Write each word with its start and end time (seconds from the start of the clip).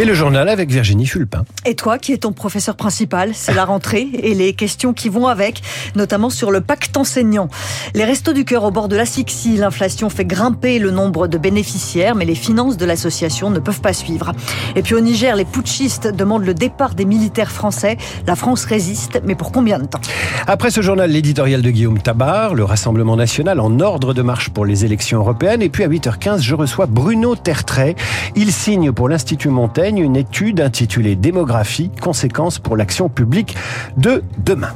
Et 0.00 0.04
le 0.04 0.14
journal 0.14 0.48
avec 0.48 0.70
Virginie 0.70 1.06
Fulpin. 1.06 1.44
Et 1.66 1.74
toi, 1.74 1.98
qui 1.98 2.12
es 2.12 2.18
ton 2.18 2.30
professeur 2.30 2.76
principal, 2.76 3.30
c'est 3.34 3.52
la 3.52 3.64
rentrée 3.64 4.08
et 4.12 4.32
les 4.32 4.52
questions 4.52 4.92
qui 4.92 5.08
vont 5.08 5.26
avec, 5.26 5.60
notamment 5.96 6.30
sur 6.30 6.52
le 6.52 6.60
pacte 6.60 6.96
enseignant. 6.96 7.48
Les 7.94 8.04
restos 8.04 8.32
du 8.32 8.44
cœur 8.44 8.62
au 8.62 8.70
bord 8.70 8.86
de 8.86 8.94
l'asphyxie, 8.94 9.56
l'inflation 9.56 10.08
fait 10.08 10.24
grimper 10.24 10.78
le 10.78 10.92
nombre 10.92 11.26
de 11.26 11.36
bénéficiaires, 11.36 12.14
mais 12.14 12.26
les 12.26 12.36
finances 12.36 12.76
de 12.76 12.84
l'association 12.84 13.50
ne 13.50 13.58
peuvent 13.58 13.80
pas 13.80 13.92
suivre. 13.92 14.34
Et 14.76 14.82
puis 14.82 14.94
au 14.94 15.00
Niger, 15.00 15.34
les 15.34 15.44
putschistes 15.44 16.06
demandent 16.06 16.46
le 16.46 16.54
départ 16.54 16.94
des 16.94 17.04
militaires 17.04 17.50
français. 17.50 17.96
La 18.24 18.36
France 18.36 18.66
résiste, 18.66 19.20
mais 19.24 19.34
pour 19.34 19.50
combien 19.50 19.80
de 19.80 19.86
temps? 19.86 20.00
Après 20.46 20.70
ce 20.70 20.80
journal, 20.80 21.10
l'éditorial 21.10 21.60
de 21.60 21.70
Guillaume 21.72 22.00
Tabar, 22.00 22.54
le 22.54 22.62
Rassemblement 22.62 23.16
national 23.16 23.58
en 23.58 23.80
ordre 23.80 24.14
de 24.14 24.22
marche 24.22 24.50
pour 24.50 24.64
les 24.64 24.84
élections 24.84 25.18
européennes. 25.18 25.60
Et 25.60 25.70
puis 25.70 25.82
à 25.82 25.88
8h15, 25.88 26.40
je 26.40 26.54
reçois 26.54 26.86
Bruno 26.86 27.34
Tertrais. 27.34 27.96
Il 28.36 28.52
signe 28.52 28.92
pour 28.92 29.08
l'Institut 29.08 29.48
Montaigne 29.48 29.87
une 29.96 30.16
étude 30.16 30.60
intitulée 30.60 31.16
Démographie, 31.16 31.90
conséquences 32.00 32.58
pour 32.58 32.76
l'action 32.76 33.08
publique 33.08 33.56
de 33.96 34.22
demain. 34.44 34.72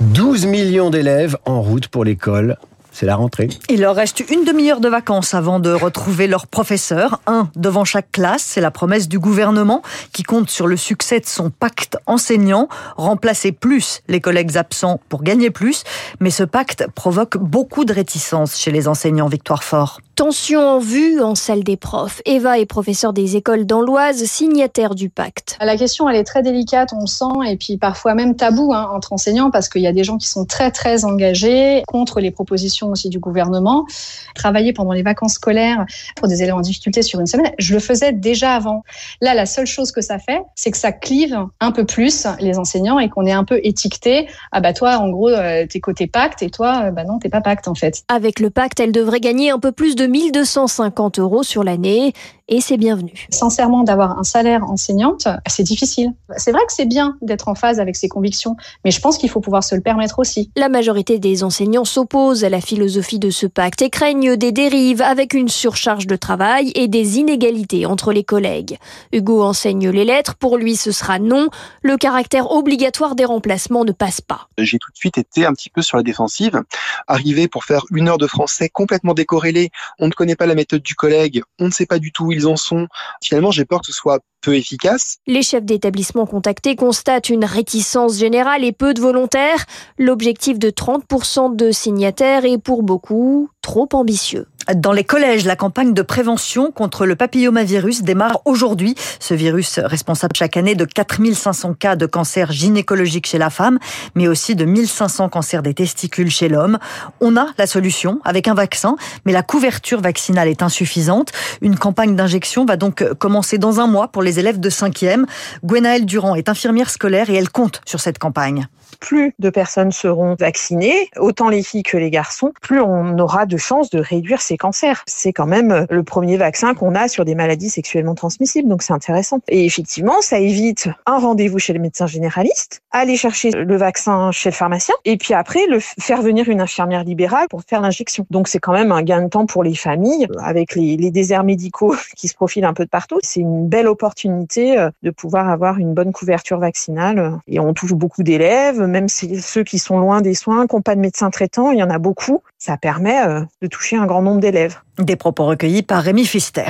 12 0.00 0.46
millions 0.46 0.90
d'élèves 0.90 1.36
en 1.44 1.62
route 1.62 1.88
pour 1.88 2.04
l'école 2.04 2.56
c'est 2.96 3.04
la 3.04 3.16
rentrée. 3.16 3.50
Il 3.68 3.82
leur 3.82 3.94
reste 3.94 4.20
une 4.30 4.44
demi-heure 4.44 4.80
de 4.80 4.88
vacances 4.88 5.34
avant 5.34 5.60
de 5.60 5.70
retrouver 5.70 6.26
leurs 6.26 6.46
professeurs. 6.46 7.20
Un 7.26 7.50
devant 7.54 7.84
chaque 7.84 8.10
classe, 8.10 8.42
c'est 8.42 8.62
la 8.62 8.70
promesse 8.70 9.06
du 9.06 9.18
gouvernement 9.18 9.82
qui 10.14 10.22
compte 10.22 10.48
sur 10.48 10.66
le 10.66 10.78
succès 10.78 11.20
de 11.20 11.26
son 11.26 11.50
pacte 11.50 11.98
enseignant. 12.06 12.68
Remplacer 12.96 13.52
plus 13.52 14.00
les 14.08 14.22
collègues 14.22 14.56
absents 14.56 14.98
pour 15.10 15.22
gagner 15.22 15.50
plus. 15.50 15.84
Mais 16.20 16.30
ce 16.30 16.42
pacte 16.42 16.86
provoque 16.94 17.36
beaucoup 17.36 17.84
de 17.84 17.92
réticence 17.92 18.56
chez 18.56 18.70
les 18.70 18.88
enseignants 18.88 19.28
Victoire 19.28 19.62
Fort. 19.62 20.00
Tension 20.16 20.60
en 20.60 20.78
vue 20.78 21.20
en 21.20 21.34
salle 21.34 21.62
des 21.62 21.76
profs. 21.76 22.22
Eva 22.24 22.58
est 22.58 22.64
professeure 22.64 23.12
des 23.12 23.36
écoles 23.36 23.66
dans 23.66 23.82
l'Oise, 23.82 24.24
signataire 24.24 24.94
du 24.94 25.10
pacte. 25.10 25.58
La 25.60 25.76
question, 25.76 26.08
elle 26.08 26.16
est 26.16 26.24
très 26.24 26.42
délicate, 26.42 26.94
on 26.94 27.04
sent, 27.04 27.24
et 27.46 27.58
puis 27.58 27.76
parfois 27.76 28.14
même 28.14 28.34
tabou 28.34 28.72
hein, 28.72 28.88
entre 28.94 29.12
enseignants, 29.12 29.50
parce 29.50 29.68
qu'il 29.68 29.82
y 29.82 29.86
a 29.86 29.92
des 29.92 30.04
gens 30.04 30.16
qui 30.16 30.26
sont 30.26 30.46
très 30.46 30.70
très 30.70 31.04
engagés 31.04 31.82
contre 31.86 32.20
les 32.20 32.30
propositions 32.30 32.85
aussi 32.90 33.08
du 33.08 33.18
gouvernement. 33.18 33.86
Travailler 34.34 34.72
pendant 34.72 34.92
les 34.92 35.02
vacances 35.02 35.34
scolaires 35.34 35.84
pour 36.16 36.28
des 36.28 36.42
élèves 36.42 36.54
en 36.54 36.60
difficulté 36.60 37.02
sur 37.02 37.20
une 37.20 37.26
semaine, 37.26 37.52
je 37.58 37.74
le 37.74 37.80
faisais 37.80 38.12
déjà 38.12 38.54
avant. 38.54 38.82
Là, 39.20 39.34
la 39.34 39.46
seule 39.46 39.66
chose 39.66 39.92
que 39.92 40.00
ça 40.00 40.18
fait, 40.18 40.42
c'est 40.54 40.70
que 40.70 40.78
ça 40.78 40.92
clive 40.92 41.38
un 41.60 41.72
peu 41.72 41.84
plus 41.84 42.26
les 42.40 42.58
enseignants 42.58 42.98
et 42.98 43.08
qu'on 43.08 43.26
est 43.26 43.32
un 43.32 43.44
peu 43.44 43.60
étiqueté. 43.62 44.28
Ah 44.52 44.60
bah 44.60 44.72
toi, 44.72 44.98
en 44.98 45.10
gros, 45.10 45.28
euh, 45.28 45.66
t'es 45.66 45.80
côté 45.80 46.06
pacte, 46.06 46.42
et 46.42 46.50
toi, 46.50 46.84
euh, 46.84 46.90
bah 46.90 47.04
non, 47.04 47.18
t'es 47.18 47.28
pas 47.28 47.40
pacte 47.40 47.68
en 47.68 47.74
fait. 47.74 48.02
Avec 48.08 48.40
le 48.40 48.50
pacte, 48.50 48.80
elle 48.80 48.92
devrait 48.92 49.20
gagner 49.20 49.50
un 49.50 49.58
peu 49.58 49.72
plus 49.72 49.96
de 49.96 50.06
1250 50.06 51.18
euros 51.18 51.42
sur 51.42 51.64
l'année 51.64 52.12
et 52.48 52.60
c'est 52.60 52.76
bienvenu. 52.76 53.26
Sincèrement, 53.30 53.82
d'avoir 53.82 54.18
un 54.18 54.24
salaire 54.24 54.62
enseignante, 54.64 55.26
c'est 55.48 55.64
difficile. 55.64 56.12
C'est 56.36 56.52
vrai 56.52 56.60
que 56.66 56.72
c'est 56.72 56.86
bien 56.86 57.16
d'être 57.20 57.48
en 57.48 57.54
phase 57.54 57.80
avec 57.80 57.96
ses 57.96 58.08
convictions, 58.08 58.56
mais 58.84 58.92
je 58.92 59.00
pense 59.00 59.18
qu'il 59.18 59.28
faut 59.28 59.40
pouvoir 59.40 59.64
se 59.64 59.74
le 59.74 59.80
permettre 59.80 60.20
aussi. 60.20 60.50
La 60.56 60.68
majorité 60.68 61.18
des 61.18 61.42
enseignants 61.42 61.84
s'opposent 61.84 62.44
à 62.44 62.48
la 62.48 62.60
philosophie 62.60 63.18
de 63.18 63.30
ce 63.30 63.46
pacte 63.46 63.82
et 63.82 63.90
craignent 63.90 64.36
des 64.36 64.52
dérives 64.52 65.02
avec 65.02 65.34
une 65.34 65.48
surcharge 65.48 66.06
de 66.06 66.14
travail 66.14 66.70
et 66.76 66.86
des 66.86 67.18
inégalités 67.18 67.84
entre 67.84 68.12
les 68.12 68.22
collègues. 68.22 68.78
Hugo 69.12 69.42
enseigne 69.42 69.90
les 69.90 70.04
lettres, 70.04 70.36
pour 70.36 70.56
lui 70.56 70.76
ce 70.76 70.92
sera 70.92 71.18
non. 71.18 71.48
Le 71.82 71.96
caractère 71.96 72.52
obligatoire 72.52 73.16
des 73.16 73.24
remplacements 73.24 73.84
ne 73.84 73.92
passe 73.92 74.20
pas. 74.20 74.48
J'ai 74.58 74.78
tout 74.78 74.92
de 74.92 74.96
suite 74.96 75.18
été 75.18 75.44
un 75.46 75.52
petit 75.52 75.70
peu 75.70 75.82
sur 75.82 75.96
la 75.96 76.04
défensive. 76.04 76.62
Arriver 77.08 77.48
pour 77.48 77.64
faire 77.64 77.82
une 77.90 78.08
heure 78.08 78.18
de 78.18 78.26
français 78.26 78.68
complètement 78.68 79.14
décorrélé, 79.14 79.70
on 79.98 80.06
ne 80.06 80.12
connaît 80.12 80.36
pas 80.36 80.46
la 80.46 80.54
méthode 80.54 80.82
du 80.82 80.94
collègue, 80.94 81.42
on 81.58 81.66
ne 81.66 81.70
sait 81.70 81.86
pas 81.86 81.98
du 81.98 82.12
tout 82.12 82.26
où 82.26 82.35
ils 82.36 82.46
en 82.46 82.56
sont. 82.56 82.86
Finalement, 83.22 83.50
j'ai 83.50 83.64
peur 83.64 83.80
que 83.80 83.86
ce 83.86 83.92
soit 83.92 84.20
peu 84.40 84.56
efficace. 84.56 85.18
Les 85.26 85.42
chefs 85.42 85.64
d'établissement 85.64 86.26
contactés 86.26 86.76
constatent 86.76 87.30
une 87.30 87.44
réticence 87.44 88.18
générale 88.18 88.64
et 88.64 88.72
peu 88.72 88.94
de 88.94 89.00
volontaires. 89.00 89.64
L'objectif 89.98 90.58
de 90.58 90.70
30% 90.70 91.56
de 91.56 91.72
signataires 91.72 92.44
est 92.44 92.58
pour 92.58 92.82
beaucoup 92.82 93.50
trop 93.66 93.88
ambitieux. 93.94 94.46
Dans 94.76 94.92
les 94.92 95.02
collèges, 95.02 95.44
la 95.44 95.56
campagne 95.56 95.92
de 95.92 96.02
prévention 96.02 96.70
contre 96.70 97.04
le 97.04 97.16
papillomavirus 97.16 98.02
démarre 98.02 98.40
aujourd'hui. 98.44 98.94
Ce 99.18 99.34
virus 99.34 99.80
responsable 99.80 100.36
chaque 100.36 100.56
année 100.56 100.76
de 100.76 100.84
4500 100.84 101.74
cas 101.74 101.96
de 101.96 102.06
cancer 102.06 102.52
gynécologique 102.52 103.26
chez 103.26 103.38
la 103.38 103.50
femme, 103.50 103.80
mais 104.14 104.28
aussi 104.28 104.54
de 104.54 104.64
1500 104.64 105.30
cancers 105.30 105.62
des 105.62 105.74
testicules 105.74 106.30
chez 106.30 106.48
l'homme. 106.48 106.78
On 107.20 107.36
a 107.36 107.48
la 107.58 107.66
solution 107.66 108.20
avec 108.24 108.46
un 108.46 108.54
vaccin, 108.54 108.94
mais 109.24 109.32
la 109.32 109.42
couverture 109.42 110.00
vaccinale 110.00 110.46
est 110.46 110.62
insuffisante. 110.62 111.32
Une 111.60 111.76
campagne 111.76 112.14
d'injection 112.14 112.66
va 112.66 112.76
donc 112.76 113.02
commencer 113.14 113.58
dans 113.58 113.80
un 113.80 113.88
mois 113.88 114.06
pour 114.06 114.22
les 114.22 114.38
élèves 114.38 114.60
de 114.60 114.70
5e. 114.70 115.24
Gwenaëlle 115.64 116.06
Durand 116.06 116.36
est 116.36 116.48
infirmière 116.48 116.88
scolaire 116.90 117.30
et 117.30 117.34
elle 117.34 117.50
compte 117.50 117.80
sur 117.84 117.98
cette 117.98 118.20
campagne 118.20 118.68
plus 119.00 119.34
de 119.38 119.50
personnes 119.50 119.92
seront 119.92 120.34
vaccinées, 120.38 121.08
autant 121.16 121.48
les 121.48 121.62
filles 121.62 121.82
que 121.82 121.96
les 121.96 122.10
garçons, 122.10 122.52
plus 122.60 122.80
on 122.80 123.18
aura 123.18 123.46
de 123.46 123.56
chances 123.56 123.90
de 123.90 124.00
réduire 124.00 124.40
ces 124.40 124.56
cancers. 124.56 125.02
C'est 125.06 125.32
quand 125.32 125.46
même 125.46 125.86
le 125.90 126.02
premier 126.02 126.36
vaccin 126.36 126.74
qu'on 126.74 126.94
a 126.94 127.08
sur 127.08 127.24
des 127.24 127.34
maladies 127.34 127.70
sexuellement 127.70 128.14
transmissibles, 128.14 128.68
donc 128.68 128.82
c'est 128.82 128.92
intéressant. 128.92 129.40
Et 129.48 129.64
effectivement, 129.64 130.20
ça 130.20 130.38
évite 130.38 130.88
un 131.06 131.18
rendez-vous 131.18 131.58
chez 131.58 131.72
le 131.72 131.80
médecin 131.80 132.06
généraliste, 132.06 132.80
aller 132.90 133.16
chercher 133.16 133.50
le 133.50 133.76
vaccin 133.76 134.30
chez 134.32 134.50
le 134.50 134.54
pharmacien, 134.54 134.94
et 135.04 135.16
puis 135.16 135.34
après, 135.34 135.66
le 135.68 135.78
faire 135.80 136.22
venir 136.22 136.48
une 136.48 136.60
infirmière 136.60 137.04
libérale 137.04 137.46
pour 137.50 137.62
faire 137.62 137.80
l'injection. 137.80 138.26
Donc 138.30 138.48
c'est 138.48 138.58
quand 138.58 138.72
même 138.72 138.92
un 138.92 139.02
gain 139.02 139.22
de 139.22 139.28
temps 139.28 139.46
pour 139.46 139.62
les 139.62 139.74
familles, 139.74 140.26
avec 140.38 140.74
les, 140.74 140.96
les 140.96 141.10
déserts 141.10 141.44
médicaux 141.44 141.94
qui 142.16 142.28
se 142.28 142.34
profilent 142.34 142.64
un 142.64 142.74
peu 142.74 142.84
de 142.84 142.90
partout. 142.90 143.18
C'est 143.22 143.40
une 143.40 143.68
belle 143.68 143.88
opportunité 143.88 144.78
euh, 144.78 144.90
de 145.02 145.10
pouvoir 145.10 145.48
avoir 145.48 145.78
une 145.78 145.94
bonne 145.94 146.12
couverture 146.12 146.58
vaccinale. 146.58 147.38
Et 147.46 147.60
on 147.60 147.72
touche 147.74 147.92
beaucoup 147.92 148.22
d'élèves, 148.22 148.75
même 148.78 149.08
ceux 149.08 149.64
qui 149.64 149.78
sont 149.78 149.98
loin 149.98 150.20
des 150.20 150.34
soins, 150.34 150.66
qui 150.66 150.74
n'ont 150.74 150.82
pas 150.82 150.94
de 150.94 151.00
médecin 151.00 151.30
traitant, 151.30 151.70
il 151.70 151.78
y 151.78 151.82
en 151.82 151.90
a 151.90 151.98
beaucoup. 151.98 152.42
Ça 152.58 152.76
permet 152.76 153.26
euh, 153.26 153.42
de 153.62 153.66
toucher 153.66 153.96
un 153.96 154.06
grand 154.06 154.22
nombre 154.22 154.40
d'élèves. 154.40 154.80
Des 154.98 155.16
propos 155.16 155.44
recueillis 155.44 155.82
par 155.82 156.02
Rémi 156.02 156.24
Fister. 156.24 156.68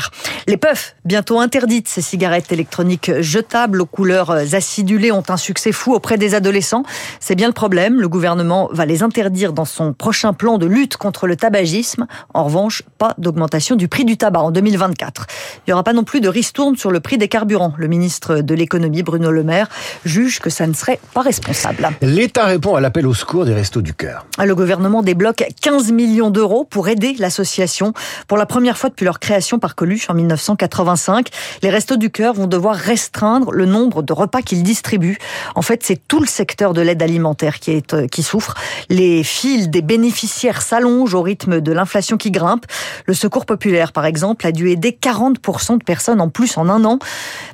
Les 0.49 0.57
puffs, 0.57 0.97
bientôt 1.05 1.39
interdites, 1.39 1.87
ces 1.87 2.03
cigarettes 2.03 2.51
électroniques 2.51 3.11
jetables 3.21 3.81
aux 3.81 3.87
couleurs 3.87 4.33
acidulées 4.33 5.13
ont 5.13 5.23
un 5.29 5.37
succès 5.37 5.71
fou 5.71 5.95
auprès 5.95 6.19
des 6.19 6.35
adolescents. 6.35 6.83
C'est 7.21 7.37
bien 7.37 7.47
le 7.47 7.53
problème. 7.53 8.01
Le 8.01 8.09
gouvernement 8.09 8.69
va 8.73 8.85
les 8.85 9.05
interdire 9.05 9.53
dans 9.53 9.65
son 9.65 9.93
prochain 9.93 10.33
plan 10.33 10.59
de 10.59 10.67
lutte 10.67 10.97
contre 10.97 11.29
le 11.29 11.37
tabagisme. 11.37 12.07
En 12.35 12.45
revanche, 12.45 12.83
pas 12.99 13.15
d'augmentation 13.19 13.77
du 13.77 13.87
prix 13.87 14.05
du 14.05 14.17
tabac 14.17 14.41
en 14.41 14.51
2024. 14.51 15.27
Il 15.59 15.71
n'y 15.71 15.73
aura 15.73 15.85
pas 15.85 15.93
non 15.93 16.03
plus 16.03 16.21
de 16.21 16.29
ristourne 16.29 16.77
sur 16.77 16.91
le 16.91 16.99
prix 16.99 17.19
des 17.19 17.29
carburants. 17.29 17.75
Le 17.77 17.87
ministre 17.87 18.39
de 18.39 18.55
l'économie, 18.55 19.05
Bruno 19.05 19.31
Le 19.31 19.45
Maire, 19.45 19.69
juge 20.05 20.41
que 20.41 20.51
ça 20.51 20.67
ne 20.67 20.73
serait 20.73 20.99
pas 21.15 21.23
responsable. 21.23 21.91
L'État 22.03 22.47
répond 22.47 22.75
à 22.75 22.81
l'appel 22.81 23.07
au 23.07 23.15
secours 23.15 23.45
des 23.45 23.55
Restos 23.55 23.83
du 23.83 23.95
Cœur. 23.95 24.27
Le 24.45 24.55
gouvernement 24.57 25.03
débloque 25.03 25.45
15 25.61 25.93
millions 25.93 26.31
d'euros 26.31 26.65
pour 26.65 26.89
aider 26.89 27.15
l'association. 27.19 27.93
Pour 28.29 28.39
la 28.39 28.47
première 28.47 28.77
fois 28.79 28.91
depuis 28.91 29.05
leur 29.05 29.21
création 29.21 29.59
par 29.59 29.75
Coluche 29.75 30.09
en 30.11 30.15
1985, 30.15 31.29
les 31.63 31.71
Restos 31.71 31.97
du 31.97 32.11
Cœur 32.11 32.35
vont 32.35 32.47
devoir 32.47 32.75
restreindre 32.75 33.53
le 33.53 33.67
nombre 33.67 34.03
de 34.03 34.13
repas 34.13 34.43
qu'ils 34.43 34.63
distribuent. 34.63 35.19
En 35.55 35.63
fait, 35.63 35.83
c'est 35.83 36.01
tout 36.09 36.21
le 36.21 36.27
secteur 36.27 36.73
de 36.73 36.81
l'aide 36.81 37.03
alimentaire 37.03 37.59
qui, 37.59 37.73
est, 37.73 37.95
euh, 37.95 38.07
qui 38.07 38.23
souffre. 38.23 38.55
Les 38.89 39.23
fils 39.25 39.69
des 39.69 39.83
bénéficiaires 39.83 40.63
s'allongent 40.63 41.15
au 41.15 41.23
rythme 41.23 41.61
de 41.61 41.73
l'inflation 41.73 42.17
qui 42.17 42.31
grimpe. 42.31 42.67
Le 43.07 43.15
Secours 43.15 43.47
populaire, 43.47 43.93
par 43.93 44.07
exemple, 44.07 44.47
a 44.47 44.53
dû 44.53 44.71
aider 44.71 44.97
40% 45.01 45.79
de 45.79 45.85
personnes 45.85 46.21
en 46.21 46.29
plus 46.29 46.57
en 46.59 46.69
un 46.69 46.85
an. 46.85 46.99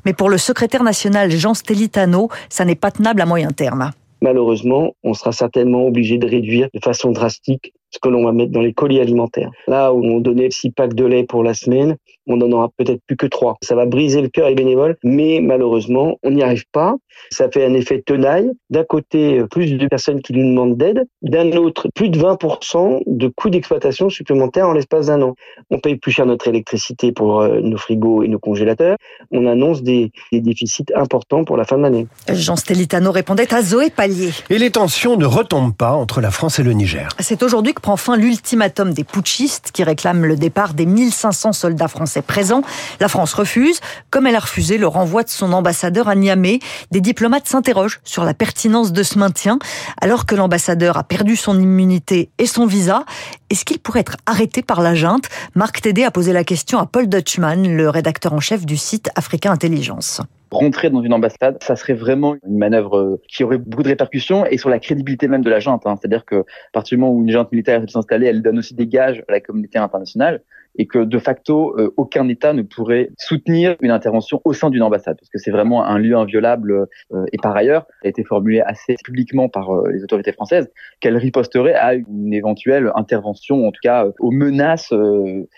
Mais 0.05 0.13
pour 0.13 0.31
le 0.31 0.39
secrétaire 0.39 0.83
national 0.83 1.31
Jean 1.31 1.55
Stellitano, 1.55 2.29
ça 2.49 2.65
n'est 2.65 2.75
pas 2.75 2.91
tenable 2.91 3.21
à 3.21 3.27
moyen 3.27 3.51
terme 3.51 3.93
malheureusement, 4.23 4.95
on 5.03 5.13
sera 5.13 5.33
certainement 5.33 5.85
obligé 5.87 6.17
de 6.17 6.27
réduire 6.27 6.69
de 6.73 6.81
façon 6.81 7.11
drastique 7.11 7.75
ce 7.93 7.99
que 8.01 8.09
l'on 8.09 8.25
va 8.25 8.33
mettre 8.33 8.53
dans 8.53 8.63
les 8.63 8.73
colis 8.73 9.01
alimentaires. 9.01 9.51
Là 9.69 9.93
où 9.93 10.03
on 10.05 10.21
donnait 10.21 10.51
six 10.51 10.71
packs 10.71 10.95
de 10.95 11.05
lait 11.05 11.25
pour 11.25 11.43
la 11.43 11.55
semaine, 11.55 11.97
on 12.27 12.37
n'en 12.37 12.51
aura 12.53 12.69
peut-être 12.77 13.01
plus 13.07 13.17
que 13.17 13.27
trois. 13.27 13.57
Ça 13.63 13.75
va 13.75 13.87
briser 13.87 14.23
le 14.23 14.29
cœur 14.29 14.49
des 14.49 14.55
bénévoles, 14.55 14.97
mais 15.03 15.41
malheureusement, 15.43 16.19
on 16.23 16.31
n'y 16.31 16.43
arrive 16.43 16.65
pas. 16.73 16.95
Ça 17.31 17.51
fait 17.51 17.65
un 17.65 17.75
effet 17.75 18.03
tenaille. 18.05 18.51
D'un 18.71 18.85
côté, 18.85 19.43
plus 19.51 19.77
de 19.77 19.87
personnes 19.87 20.23
qui 20.23 20.33
nous 20.33 20.49
demandent 20.49 20.77
d'aide. 20.77 21.05
D'un 21.23 21.53
autre, 21.53 21.89
plus 21.95 22.09
de 22.09 22.19
20% 22.19 23.03
de 23.07 23.29
coûts 23.29 23.51
d'exploitation 23.51 24.09
supplémentaires 24.09 24.69
en 24.69 24.73
l'espace 24.73 25.07
d'un 25.07 25.23
an. 25.23 25.35
On 25.71 25.79
paye 25.79 25.97
plus 25.97 26.13
cher 26.13 26.27
notre 26.27 26.49
électricité 26.49 27.13
pour 27.13 27.41
euh, 27.41 27.61
nos 27.61 27.77
frigos 27.77 28.23
et 28.23 28.29
nos 28.29 28.39
congélateurs. 28.39 28.97
On 29.31 29.47
annonce 29.47 29.83
des, 29.83 30.11
des 30.33 30.41
déficits 30.41 30.87
importants 30.95 31.45
pour 31.45 31.57
la 31.57 31.65
fin 31.65 31.77
de 31.77 31.83
l'année. 31.83 32.07
Jean 32.29 32.57
Stellitano 32.57 33.11
répondait 33.11 33.53
à 33.53 33.63
Zoé 33.63 33.91
Pallier. 33.91 34.31
Et 34.51 34.59
les 34.59 34.71
tensions 34.71 35.17
ne 35.17 35.27
retombent 35.27 35.75
pas 35.75 35.93
entre 35.93 36.21
la 36.21 36.31
France 36.31 36.59
et 36.59 36.63
le 36.63 36.73
Niger. 36.73 37.09
C'est 37.19 37.43
aujourd'hui 37.43 37.75
que 37.75 37.81
prend 37.81 37.97
fin 37.97 38.17
l'ultimatum 38.17 38.93
des 38.93 39.05
putschistes 39.05 39.71
qui 39.73 39.85
réclament 39.85 40.27
le 40.27 40.37
départ 40.37 40.75
des 40.75 40.87
1500 40.87 41.53
soldats 41.53 41.89
français 41.89 42.12
Français 42.13 42.21
présents. 42.21 42.61
La 43.01 43.09
France 43.09 43.33
refuse, 43.33 43.81
comme 44.11 44.27
elle 44.27 44.37
a 44.37 44.41
refusé 44.41 44.77
le 44.77 44.87
renvoi 44.87 45.23
de 45.23 45.31
son 45.31 45.55
ambassadeur 45.55 46.09
à 46.09 46.15
Niamey. 46.15 46.59
Des 46.91 47.01
diplomates 47.01 47.47
s'interrogent 47.47 48.01
sur 48.05 48.25
la 48.25 48.35
pertinence 48.35 48.93
de 48.93 49.03
ce 49.03 49.19
maintien, 49.19 49.59
alors 49.99 50.27
que 50.27 50.35
l'ambassadeur 50.35 50.99
a 50.99 51.05
perdu 51.05 51.37
son 51.37 51.59
immunité 51.59 52.29
et 52.37 52.45
son 52.45 52.67
visa. 52.67 53.07
Est-ce 53.49 53.65
qu'il 53.65 53.79
pourrait 53.79 54.01
être 54.01 54.19
arrêté 54.27 54.61
par 54.61 54.83
la 54.83 54.95
junte? 54.95 55.25
Marc 55.55 55.81
Tédé 55.81 56.05
a 56.05 56.11
posé 56.11 56.35
la 56.35 56.45
question 56.45 56.79
à 56.79 56.85
Paul 56.85 57.09
Dutchman, 57.09 57.67
le 57.67 57.89
rédacteur 57.89 58.35
en 58.35 58.41
chef 58.41 58.67
du 58.67 58.77
site 58.77 59.09
Africa 59.17 59.51
Intelligence 59.51 60.21
rentrer 60.51 60.91
dans 60.91 61.01
une 61.01 61.15
ambassade, 61.15 61.57
ça 61.63 61.77
serait 61.77 61.95
vraiment 61.95 62.37
une 62.47 62.59
manœuvre 62.59 62.99
euh, 62.99 63.21
qui 63.27 63.43
aurait 63.43 63.57
beaucoup 63.57 63.83
de 63.83 63.89
répercussions 63.89 64.45
et 64.45 64.59
sur 64.59 64.69
la 64.69 64.79
crédibilité 64.79 65.27
même 65.27 65.43
de 65.43 65.49
la 65.49 65.61
junte. 65.61 65.87
Hein. 65.87 65.97
C'est-à-dire 65.99 66.27
que 66.27 66.41
à 66.41 66.73
partir 66.75 66.97
du 66.97 67.01
moment 67.01 67.15
où 67.15 67.23
une 67.23 67.31
junte 67.31 67.51
militaire 67.53 67.83
est 67.83 67.97
installée, 67.97 68.27
elle 68.27 68.43
donne 68.43 68.59
aussi 68.59 68.75
des 68.75 68.87
gages 68.87 69.25
à 69.29 69.33
la 69.33 69.41
communauté 69.41 69.79
internationale 69.79 70.43
et 70.77 70.87
que 70.87 70.99
de 70.99 71.19
facto 71.19 71.79
euh, 71.79 71.93
aucun 71.97 72.29
État 72.29 72.53
ne 72.53 72.63
pourrait 72.63 73.11
soutenir 73.19 73.77
une 73.81 73.91
intervention 73.91 74.41
au 74.45 74.53
sein 74.53 74.71
d'une 74.71 74.83
ambassade 74.83 75.17
parce 75.19 75.29
que 75.29 75.39
c'est 75.39 75.51
vraiment 75.51 75.85
un 75.85 75.99
lieu 75.99 76.17
inviolable 76.17 76.87
euh, 77.13 77.25
et 77.33 77.39
par 77.39 77.57
ailleurs 77.57 77.87
a 78.05 78.09
été 78.09 78.25
formulé 78.25 78.61
assez 78.61 78.97
publiquement 79.05 79.49
par 79.49 79.83
les 79.87 80.03
autorités 80.03 80.33
françaises 80.33 80.71
qu'elle 81.01 81.17
riposterait 81.17 81.75
à 81.75 81.95
une 81.95 82.33
éventuelle 82.33 82.91
intervention 82.95 83.67
en 83.67 83.71
tout 83.71 83.81
cas 83.83 84.07
aux 84.19 84.31
menaces 84.31 84.93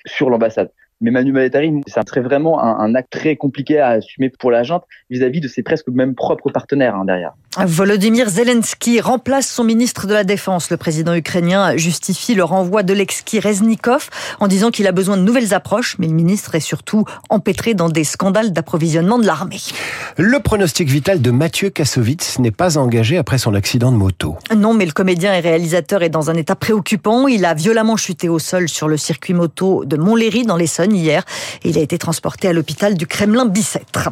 sur 0.07 0.31
l'ambassade. 0.31 0.71
Mais 1.01 1.11
Manu 1.11 1.33
Maletari, 1.33 1.73
ça 1.87 2.03
serait 2.07 2.21
vraiment 2.21 2.63
un, 2.63 2.95
acte 2.95 3.11
très 3.11 3.37
compliqué 3.37 3.79
à 3.79 3.89
assumer 3.89 4.31
pour 4.31 4.51
la 4.51 4.63
junte 4.63 4.85
vis-à-vis 5.11 5.41
de 5.41 5.49
ses 5.49 5.63
presque 5.63 5.89
même 5.89 6.15
propres 6.15 6.51
partenaires 6.51 6.95
hein, 6.95 7.05
derrière. 7.05 7.33
Volodymyr 7.59 8.29
Zelensky 8.29 9.01
remplace 9.01 9.49
son 9.49 9.65
ministre 9.65 10.07
de 10.07 10.15
la 10.15 10.25
Défense. 10.25 10.71
Le 10.71 10.77
président 10.77 11.15
ukrainien 11.15 11.77
justifie 11.77 12.35
le 12.35 12.45
renvoi 12.45 12.83
de 12.83 12.93
l'ex 12.93 13.23
Reznikov 13.43 14.11
en 14.41 14.49
disant 14.49 14.71
qu'il 14.71 14.87
a 14.87 14.93
besoin 14.93 15.17
de 15.17 15.23
nouvelles 15.23 15.55
approches, 15.55 15.97
mais 15.99 16.07
le 16.07 16.15
ministre 16.15 16.55
est 16.55 16.61
surtout 16.61 17.05
empêtré 17.29 17.75
dans 17.75 17.89
des 17.89 18.05
scandales 18.05 18.53
d'approvisionnement 18.53 19.19
de 19.19 19.27
l'armée. 19.27 19.61
Le 20.17 20.41
pronostic 20.41 20.89
vital 20.89 21.21
de 21.23 21.31
Mathieu 21.31 21.71
Kassovitz 21.71 22.39
n'est 22.39 22.51
pas 22.51 22.79
engagé 22.79 23.19
après 23.19 23.39
son 23.39 23.55
accident 23.55 23.93
de 23.93 23.97
moto. 23.97 24.37
Non, 24.57 24.75
mais 24.75 24.87
le 24.87 24.93
comédien 24.93 25.35
et 25.35 25.41
réalisateur 25.41 26.03
est 26.03 26.09
dans 26.09 26.31
un 26.31 26.35
état 26.35 26.57
préoccupant. 26.57 27.29
Il 27.29 27.45
a 27.45 27.55
violemment 27.55 27.97
chuté 27.97 28.29
au 28.29 28.39
sol 28.39 28.69
sur 28.69 28.89
le 28.89 28.97
circuit 28.97 29.35
moto 29.35 29.85
de 29.85 29.97
Montlhéry 29.97 30.45
dans 30.45 30.57
l'Essonne 30.57 30.84
hier. 30.93 31.25
Il 31.65 31.79
a 31.79 31.81
été 31.81 31.99
transporté 31.99 32.49
à 32.49 32.53
l'hôpital 32.53 32.95
du 32.95 33.07
Kremlin-Bicêtre. 33.07 34.11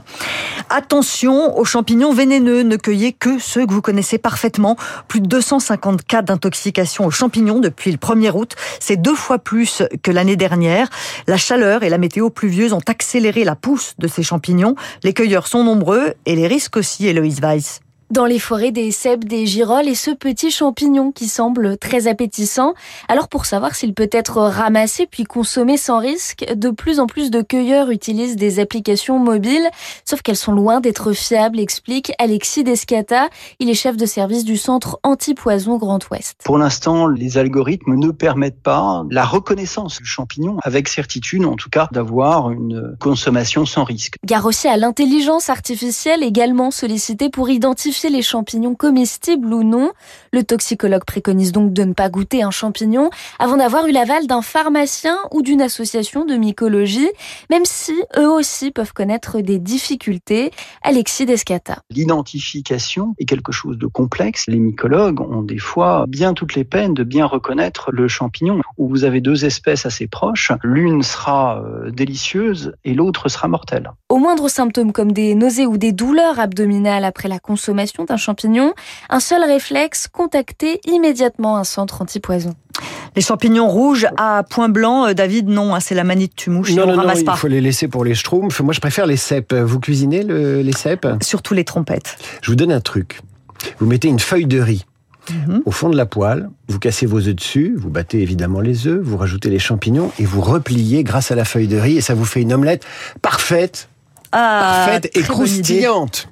Attention 0.71 1.59
aux 1.59 1.65
champignons 1.65 2.13
vénéneux, 2.13 2.63
ne 2.63 2.77
cueillez 2.77 3.13
que 3.13 3.39
ceux 3.39 3.67
que 3.67 3.73
vous 3.73 3.83
connaissez 3.83 4.19
parfaitement. 4.19 4.77
Plus 5.09 5.21
de 5.21 5.27
250 5.27 6.03
cas 6.05 6.23
d'intoxication 6.23 7.07
aux 7.07 7.11
champignons 7.11 7.59
depuis 7.59 7.91
le 7.91 7.99
1er 7.99 8.33
août. 8.35 8.55
C'est 8.81 8.97
deux 8.97 9.15
fois 9.15 9.39
plus 9.39 9.83
que 10.03 10.11
l'année 10.11 10.37
dernière. 10.37 10.89
La 11.27 11.37
chaleur 11.37 11.83
et 11.83 11.89
la 11.89 11.99
météo 11.99 12.31
pluvieuse 12.31 12.73
ont 12.73 12.83
accéléré 12.87 13.45
la 13.45 13.57
pousse 13.57 13.95
de 13.99 14.09
ces 14.09 14.23
champignons. 14.23 14.75
Les 15.03 15.13
cueilleurs 15.13 15.47
sont 15.47 15.65
nombreux 15.65 16.15
et 16.27 16.37
les 16.37 16.47
risques 16.47 16.77
aussi, 16.77 17.07
Héloïse 17.07 17.41
Weiss 17.41 17.81
dans 18.13 18.27
les 18.27 18.39
forêts 18.39 18.73
des 18.73 18.91
cèpes, 18.91 19.25
des 19.25 19.47
girolles 19.47 19.89
et 19.89 19.95
ce 19.95 20.11
petit 20.11 20.51
champignon 20.51 21.13
qui 21.13 21.29
semble 21.29 21.79
très 21.79 22.09
appétissant. 22.09 22.75
Alors 23.09 23.29
pour 23.29 23.47
savoir 23.47 23.75
s'il 23.75 23.95
peut 23.95 24.11
être 24.13 24.37
ramassé 24.37 25.07
puis 25.11 25.25
consommé 25.25 25.79
sans 25.79 25.99
risque, 25.99 26.45
de 26.55 26.69
plus 26.69 27.01
en 27.01 27.07
plus 27.07 27.31
de 27.31 27.41
cueilleurs 27.41 27.91
utilisent 27.91 28.37
des 28.37 28.61
applications 28.61 29.19
mobiles, 29.19 29.67
sauf 30.05 30.21
qu'elles 30.21 30.37
sont 30.37 30.53
loin 30.53 30.81
d'être 30.81 31.15
fiables, 31.15 31.59
explique 31.59 32.13
Alexis 32.19 32.65
Descata. 32.65 33.31
Il 33.61 33.71
est 33.71 33.75
chef 33.75 33.97
de 33.97 34.05
service 34.05 34.45
du 34.45 34.59
centre 34.59 35.01
anti-poison 35.05 35.79
Grand 35.79 36.01
Ouest. 36.11 36.43
Pour 36.45 36.59
l'instant, 36.59 37.07
les 37.07 37.39
algorithmes 37.39 37.95
ne 37.95 38.11
permettent 38.11 38.63
pas 38.63 39.05
la 39.11 39.25
reconnaissance 39.25 39.97
du 39.97 40.05
champignon 40.05 40.59
avec 40.63 40.89
certitude, 40.89 41.47
en 41.47 41.57
tout 41.57 41.71
cas, 41.71 41.89
d'avoir 41.93 42.51
une 42.51 42.95
consommation 43.01 43.65
sans 43.65 43.85
risque. 43.85 44.17
Gare 44.27 44.45
aussi 44.45 44.69
à 44.69 44.77
l'intelligence 44.77 45.49
artificielle 45.49 46.23
également 46.23 46.71
sollicitée 46.71 47.31
pour 47.31 47.49
identifier 47.49 48.02
les 48.09 48.23
champignons 48.23 48.75
comestibles 48.75 49.53
ou 49.53 49.63
non. 49.63 49.93
Le 50.33 50.43
toxicologue 50.43 51.05
préconise 51.05 51.53
donc 51.53 51.73
de 51.73 51.85
ne 51.85 51.93
pas 51.93 52.09
goûter 52.09 52.43
un 52.43 52.51
champignon 52.51 53.11
avant 53.39 53.57
d'avoir 53.57 53.87
eu 53.87 53.93
l'aval 53.93 54.27
d'un 54.27 54.43
pharmacien 54.43 55.17
ou 55.31 55.43
d'une 55.43 55.63
association 55.63 56.25
de 56.25 56.35
mycologie, 56.35 57.11
même 57.51 57.65
si 57.65 57.95
eux 58.17 58.29
aussi 58.29 58.71
peuvent 58.71 58.93
connaître 58.93 59.41
des 59.41 59.59
difficultés. 59.59 60.51
Alexis 60.83 61.27
Descata. 61.27 61.83
L'identification 61.91 63.15
est 63.19 63.25
quelque 63.25 63.53
chose 63.53 63.79
de 63.79 63.87
complexe. 63.87 64.45
Les 64.49 64.59
mycologues 64.59 65.21
ont 65.21 65.43
des 65.43 65.59
fois 65.59 66.07
bien 66.09 66.35
toutes 66.35 66.55
les 66.55 66.65
peines 66.65 66.95
de 66.95 67.05
bien 67.05 67.27
reconnaître 67.27 67.91
le 67.93 68.09
champignon. 68.09 68.61
Où 68.79 68.89
vous 68.89 69.05
avez 69.05 69.21
deux 69.21 69.45
espèces 69.45 69.87
assez 69.87 70.07
proches, 70.07 70.53
l'une 70.63 71.03
sera 71.03 71.63
euh, 71.63 71.91
délicieuse 71.91 72.75
et 72.85 72.95
l'autre 72.95 73.29
sera 73.29 73.49
mortelle. 73.49 73.91
Au 74.09 74.19
moindre 74.19 74.49
symptôme 74.49 74.93
comme 74.93 75.13
des 75.13 75.35
nausées 75.35 75.67
ou 75.67 75.77
des 75.77 75.93
douleurs 75.93 76.39
abdominales 76.41 77.05
après 77.05 77.29
la 77.29 77.39
consommation 77.39 77.92
d'un 77.99 78.17
champignon, 78.17 78.75
un 79.11 79.21
seul 79.21 79.45
réflexe, 79.45 80.09
contacter 80.09 80.81
immédiatement 80.87 81.57
un 81.57 81.65
centre 81.65 82.03
antipoison. 82.03 82.55
Les 83.15 83.23
champignons 83.23 83.69
rouges 83.69 84.07
à 84.17 84.43
point 84.49 84.69
blanc, 84.69 85.07
euh, 85.07 85.13
David, 85.15 85.49
non, 85.49 85.75
hein, 85.75 85.81
c'est 85.81 85.95
la 85.95 86.05
manie 86.05 86.29
de 86.29 86.33
tumouche. 86.33 86.73
Non, 86.73 86.87
non, 86.87 86.97
non, 86.97 87.13
il 87.15 87.31
faut 87.37 87.49
les 87.49 87.61
laisser 87.61 87.89
pour 87.89 88.05
les 88.05 88.15
schtroumpfs. 88.15 88.61
Moi, 88.61 88.73
je 88.73 88.81
préfère 88.81 89.07
les 89.07 89.19
cèpes. 89.19 89.53
Vous 89.53 89.79
cuisinez 89.79 90.23
les 90.23 90.73
cèpes? 90.73 91.07
Surtout 91.23 91.55
les 91.55 91.65
trompettes. 91.65 92.17
Je 92.41 92.51
vous 92.51 92.57
donne 92.57 92.73
un 92.73 92.81
truc. 92.81 93.21
Vous 93.79 93.87
mettez 93.87 94.09
une 94.09 94.19
feuille 94.19 94.47
de 94.47 94.61
riz 94.61 94.85
mhm. 95.31 95.63
au 95.65 95.71
fond 95.71 95.89
de 95.89 95.97
la 95.97 96.07
poêle, 96.07 96.49
vous 96.69 96.79
cassez 96.79 97.07
vos 97.07 97.19
œufs 97.19 97.35
dessus, 97.35 97.75
vous 97.77 97.91
battez 97.91 98.23
évidemment 98.23 98.61
les 98.61 98.87
œufs, 98.87 99.01
vous 99.01 99.17
rajoutez 99.17 99.51
les 99.51 99.59
champignons 99.59 100.11
et 100.19 100.25
vous 100.25 100.41
repliez 100.41 101.05
grâce 101.05 101.31
à 101.31 101.35
la 101.35 101.45
feuille 101.45 101.69
de 101.69 101.79
riz 101.79 101.99
et 101.99 102.01
ça 102.01 102.15
vous 102.15 102.25
fait 102.25 102.41
une 102.41 102.53
omelette 102.53 102.85
parfaite, 103.21 103.89
ah, 104.33 104.85
parfaite 104.87 105.17
et 105.17 105.23
croustillante. 105.23 106.29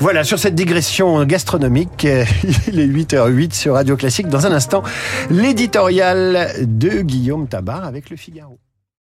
Voilà, 0.00 0.24
sur 0.24 0.38
cette 0.38 0.54
digression 0.54 1.24
gastronomique, 1.24 2.04
il 2.68 2.80
est 2.80 2.86
8h08 2.86 3.54
sur 3.54 3.74
Radio 3.74 3.96
Classique. 3.96 4.28
Dans 4.28 4.46
un 4.46 4.52
instant, 4.52 4.82
l'éditorial 5.30 6.50
de 6.60 7.00
Guillaume 7.00 7.46
Tabar 7.48 7.84
avec 7.84 8.10
le 8.10 8.16
Figaro. 8.16 8.58